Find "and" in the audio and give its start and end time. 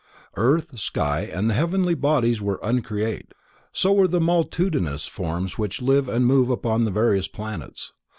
1.31-1.47, 6.09-6.25